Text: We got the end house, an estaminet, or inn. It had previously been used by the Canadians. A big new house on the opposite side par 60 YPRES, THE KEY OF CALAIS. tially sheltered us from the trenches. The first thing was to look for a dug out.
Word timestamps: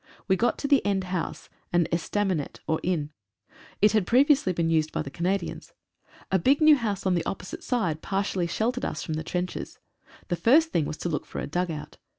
We 0.27 0.35
got 0.35 0.57
the 0.57 0.83
end 0.83 1.03
house, 1.03 1.47
an 1.71 1.85
estaminet, 1.91 2.59
or 2.65 2.79
inn. 2.81 3.11
It 3.83 3.91
had 3.91 4.07
previously 4.07 4.51
been 4.51 4.71
used 4.71 4.91
by 4.91 5.03
the 5.03 5.11
Canadians. 5.11 5.73
A 6.31 6.39
big 6.39 6.59
new 6.59 6.75
house 6.75 7.05
on 7.05 7.13
the 7.13 7.23
opposite 7.27 7.63
side 7.63 8.01
par 8.01 8.23
60 8.23 8.31
YPRES, 8.31 8.31
THE 8.31 8.31
KEY 8.31 8.31
OF 8.31 8.31
CALAIS. 8.31 8.31
tially 8.51 8.57
sheltered 8.57 8.85
us 8.85 9.03
from 9.03 9.13
the 9.13 9.23
trenches. 9.23 9.79
The 10.29 10.35
first 10.35 10.69
thing 10.69 10.85
was 10.85 10.97
to 10.97 11.09
look 11.09 11.27
for 11.27 11.37
a 11.39 11.45
dug 11.45 11.69
out. 11.69 11.97